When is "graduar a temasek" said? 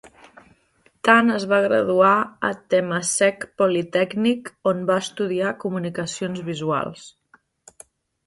1.65-3.45